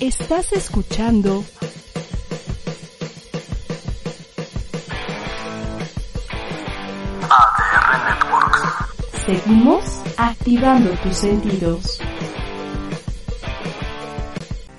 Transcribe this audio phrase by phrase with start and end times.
[0.00, 1.44] Estás escuchando
[7.28, 8.62] ADR Networks.
[9.26, 9.84] Seguimos
[10.16, 11.98] activando tus sentidos.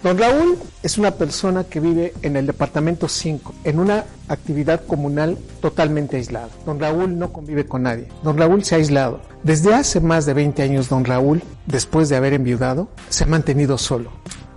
[0.03, 5.37] Don Raúl es una persona que vive en el departamento 5, en una actividad comunal
[5.59, 6.47] totalmente aislada.
[6.65, 8.07] Don Raúl no convive con nadie.
[8.23, 9.19] Don Raúl se ha aislado.
[9.43, 13.77] Desde hace más de 20 años, don Raúl, después de haber enviudado, se ha mantenido
[13.77, 14.11] solo.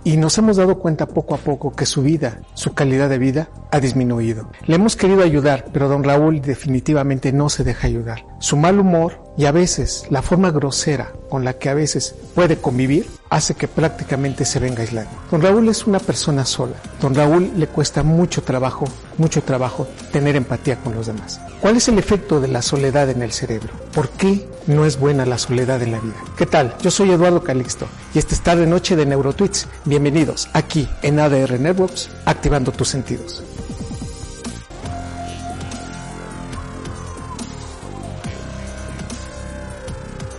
[0.05, 3.49] Y nos hemos dado cuenta poco a poco que su vida, su calidad de vida,
[3.71, 4.49] ha disminuido.
[4.67, 8.25] Le hemos querido ayudar, pero don Raúl definitivamente no se deja ayudar.
[8.39, 12.57] Su mal humor y a veces la forma grosera con la que a veces puede
[12.57, 15.11] convivir hace que prácticamente se venga aislando.
[15.31, 16.75] Don Raúl es una persona sola.
[17.01, 18.85] Don Raúl le cuesta mucho trabajo,
[19.17, 21.41] mucho trabajo tener empatía con los demás.
[21.59, 23.69] ¿Cuál es el efecto de la soledad en el cerebro?
[23.93, 26.15] ¿Por qué no es buena la soledad en la vida?
[26.37, 26.75] ¿Qué tal?
[26.81, 29.67] Yo soy Eduardo Calixto y esta es tarde noche de Neurotweets.
[29.85, 33.43] Bienvenidos aquí en ADR Networks, activando tus sentidos.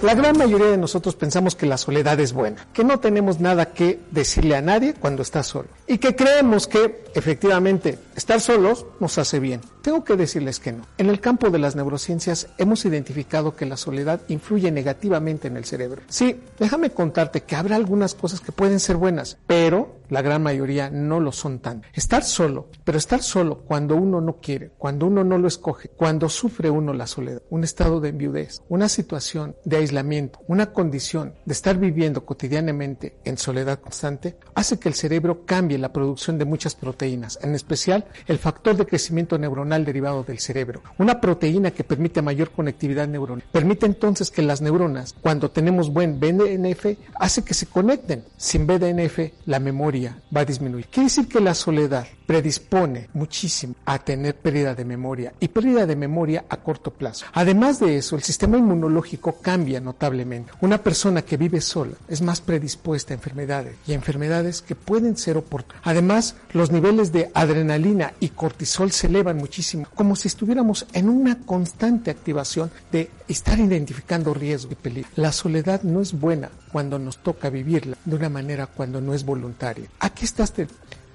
[0.05, 3.73] La gran mayoría de nosotros pensamos que la soledad es buena, que no tenemos nada
[3.73, 5.69] que decirle a nadie cuando está solo.
[5.87, 9.61] Y que creemos que efectivamente estar solos nos hace bien.
[9.83, 10.85] Tengo que decirles que no.
[10.99, 15.65] En el campo de las neurociencias hemos identificado que la soledad influye negativamente en el
[15.65, 16.03] cerebro.
[16.09, 20.91] Sí, déjame contarte que habrá algunas cosas que pueden ser buenas, pero la gran mayoría
[20.91, 21.83] no lo son tan.
[21.93, 26.29] Estar solo, pero estar solo cuando uno no quiere, cuando uno no lo escoge, cuando
[26.29, 31.53] sufre uno la soledad, un estado de enviudez, una situación de aislamiento, una condición de
[31.53, 36.75] estar viviendo cotidianamente en soledad constante, hace que el cerebro cambie la producción de muchas
[36.75, 42.23] proteínas, en especial el factor de crecimiento neuronal derivado del cerebro, una proteína que permite
[42.23, 43.45] mayor conectividad neuronal.
[43.51, 48.25] Permite entonces que las neuronas, cuando tenemos buen BDNF, hace que se conecten.
[48.37, 50.87] Sin BDNF, la memoria va a disminuir.
[50.87, 55.97] Quiere decir que la soledad predispone muchísimo a tener pérdida de memoria y pérdida de
[55.97, 57.27] memoria a corto plazo.
[57.33, 60.53] Además de eso, el sistema inmunológico cambia notablemente.
[60.61, 65.17] Una persona que vive sola es más predispuesta a enfermedades y a enfermedades que pueden
[65.17, 65.83] ser oportunas.
[65.85, 71.39] Además, los niveles de adrenalina y cortisol se elevan muchísimo, como si estuviéramos en una
[71.39, 75.11] constante activación de estar identificando riesgo y peligro.
[75.17, 79.25] La soledad no es buena cuando nos toca vivirla de una manera cuando no es
[79.25, 79.89] voluntaria.
[80.01, 80.53] Aquí estás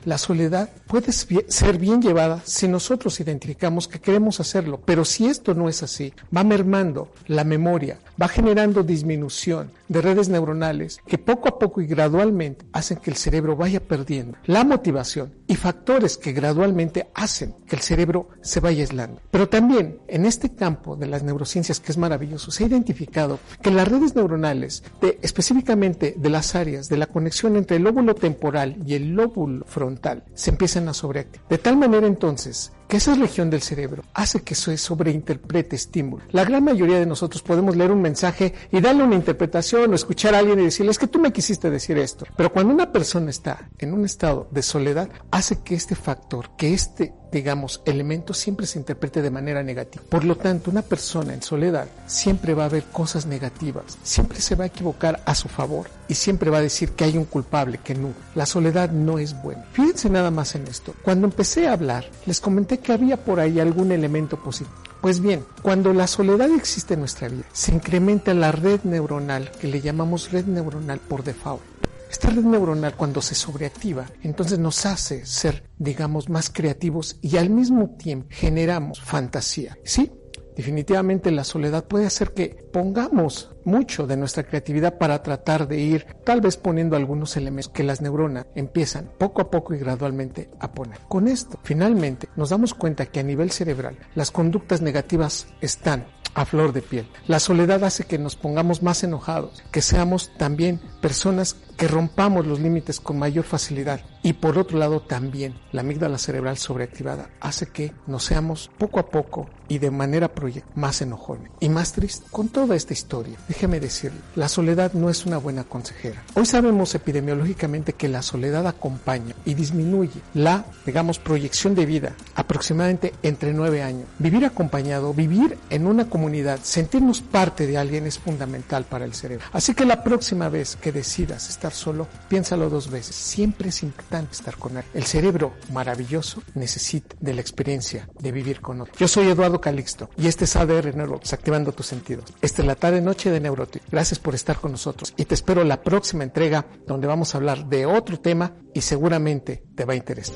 [0.05, 5.53] la soledad puede ser bien llevada si nosotros identificamos que queremos hacerlo, pero si esto
[5.53, 11.47] no es así, va mermando la memoria, va generando disminución de redes neuronales que poco
[11.47, 16.31] a poco y gradualmente hacen que el cerebro vaya perdiendo la motivación y factores que
[16.31, 19.21] gradualmente hacen que el cerebro se vaya aislando.
[19.31, 23.71] Pero también en este campo de las neurociencias que es maravilloso, se ha identificado que
[23.71, 28.77] las redes neuronales, de, específicamente de las áreas de la conexión entre el lóbulo temporal
[28.85, 31.47] y el lóbulo frontal, se empiezan a sobreactivar.
[31.49, 36.23] De tal manera entonces que esa región del cerebro hace que se sobreinterprete estímulo.
[36.31, 40.33] La gran mayoría de nosotros podemos leer un mensaje y darle una interpretación o escuchar
[40.33, 42.25] a alguien y decirle, es que tú me quisiste decir esto.
[42.35, 46.73] Pero cuando una persona está en un estado de soledad, hace que este factor, que
[46.73, 50.03] este digamos, elemento siempre se interprete de manera negativa.
[50.09, 54.55] Por lo tanto, una persona en soledad siempre va a ver cosas negativas, siempre se
[54.55, 57.79] va a equivocar a su favor y siempre va a decir que hay un culpable,
[57.83, 58.13] que no.
[58.35, 59.65] La soledad no es buena.
[59.73, 60.93] Fíjense nada más en esto.
[61.03, 64.75] Cuando empecé a hablar, les comenté que había por ahí algún elemento positivo.
[65.01, 69.67] Pues bien, cuando la soledad existe en nuestra vida, se incrementa la red neuronal, que
[69.67, 71.78] le llamamos red neuronal por default.
[72.09, 77.49] Esta red neuronal cuando se sobreactiva, entonces nos hace ser, digamos, más creativos y al
[77.49, 79.77] mismo tiempo generamos fantasía.
[79.83, 80.11] Sí,
[80.55, 86.07] definitivamente la soledad puede hacer que pongamos mucho de nuestra creatividad para tratar de ir
[86.25, 90.71] tal vez poniendo algunos elementos que las neuronas empiezan poco a poco y gradualmente a
[90.71, 90.99] poner.
[91.07, 96.45] Con esto, finalmente, nos damos cuenta que a nivel cerebral las conductas negativas están a
[96.45, 97.07] flor de piel.
[97.27, 102.59] La soledad hace que nos pongamos más enojados, que seamos también personas que rompamos los
[102.59, 104.01] límites con mayor facilidad.
[104.21, 109.09] Y por otro lado también la amígdala cerebral sobreactivada hace que nos seamos poco a
[109.09, 110.29] poco y de manera
[110.75, 113.37] más enojones y más triste con toda esta historia.
[113.47, 116.23] Déjeme decirle, la soledad no es una buena consejera.
[116.33, 123.13] Hoy sabemos epidemiológicamente que la soledad acompaña y disminuye la, digamos, proyección de vida aproximadamente
[123.23, 124.07] entre nueve años.
[124.17, 129.45] Vivir acompañado, vivir en una comunidad, sentirnos parte de alguien es fundamental para el cerebro.
[129.53, 133.15] Así que la próxima vez que decidas estar solo, piénsalo dos veces.
[133.15, 134.83] Siempre es importante estar con él.
[134.93, 138.93] El cerebro maravilloso necesita de la experiencia de vivir con otro.
[138.97, 142.25] Yo soy Eduardo Calixto y este es ADR Neurox, activando tus sentidos.
[142.41, 143.83] Esta es la tarde noche de Neurotic.
[143.91, 147.65] Gracias por estar con nosotros y te espero la próxima entrega donde vamos a hablar
[147.65, 150.35] de otro tema y seguramente te va a interesar.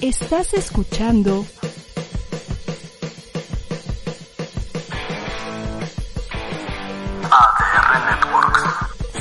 [0.00, 1.46] Estás escuchando